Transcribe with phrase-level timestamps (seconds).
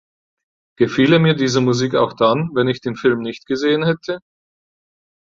[0.79, 4.17] Gefiele mir diese Musik auch dann, wenn ich den Film nicht gesehen hätte?